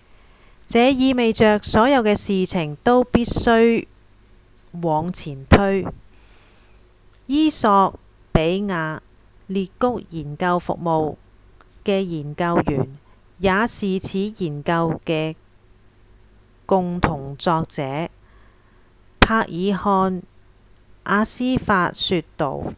[0.68, 3.86] 「這意味著所有事情都必須
[4.72, 5.86] 往前推」
[7.28, 8.00] 衣索
[8.32, 9.00] 比亞
[9.46, 11.18] 「裂谷研究服務」
[11.84, 12.96] 的研究員、
[13.36, 15.36] 也是此研究的
[16.64, 18.08] 共同作者──
[19.20, 20.10] 伯爾漢·
[21.02, 22.72] 阿斯法說道